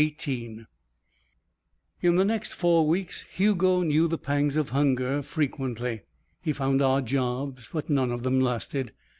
[0.03, 0.65] XVIII
[2.01, 6.01] In the next four weeks Hugo knew the pangs of hunger frequently.
[6.41, 8.93] He found odd jobs, but none of them lasted.